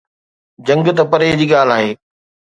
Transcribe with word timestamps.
جنگ 0.67 0.85
ته 0.97 1.03
پري 1.11 1.29
جي 1.39 1.45
ڳالهه 1.51 1.75
آهي. 1.83 1.91